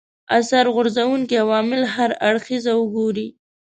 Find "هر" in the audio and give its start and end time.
1.95-2.11